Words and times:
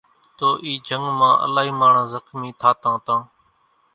تو 0.37 0.47
اِي 0.63 0.73
جنگ 0.87 1.05
مان 1.19 1.33
الائي 1.45 1.71
ماڻۿان 1.79 2.05
زخمي 2.13 2.49
ٿاتان 2.61 2.95
تان 3.05 3.21